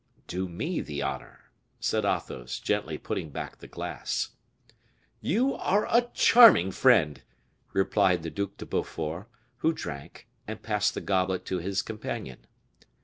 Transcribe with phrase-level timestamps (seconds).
[0.25, 4.29] "Do me the honor," said Athos, gently putting back the glass.
[5.19, 7.21] "You are a charming friend,"
[7.71, 12.39] replied the Duc de Beaufort, who drank, and passed the goblet to his companion.